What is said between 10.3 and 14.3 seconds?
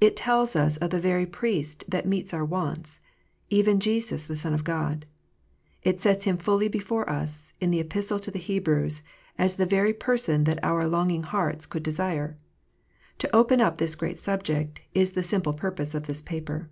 that our longing hearts could desire. To open up this great